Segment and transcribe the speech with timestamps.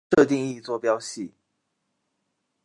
[0.15, 1.35] 设定一坐标系。